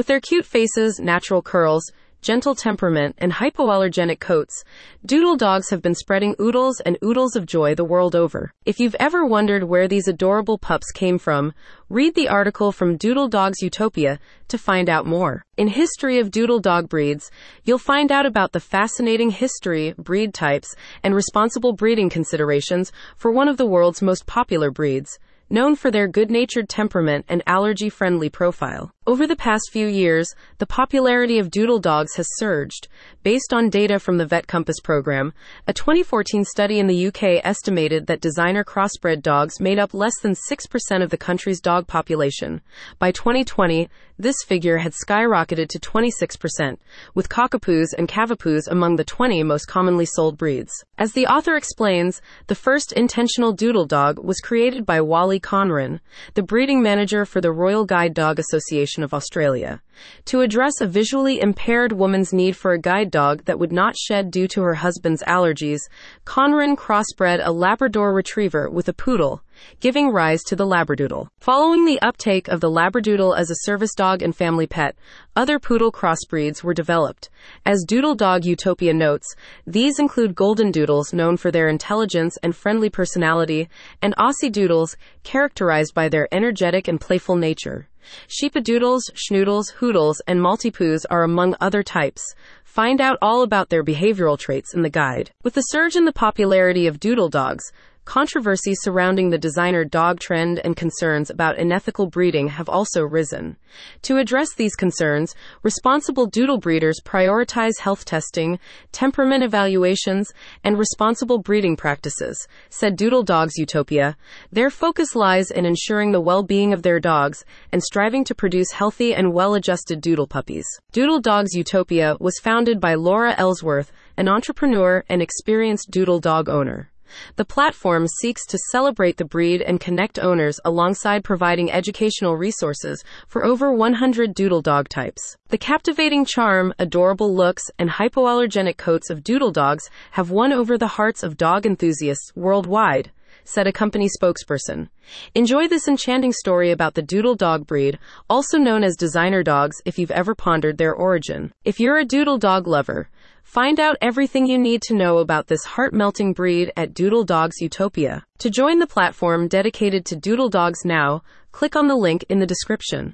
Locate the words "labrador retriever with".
67.52-68.88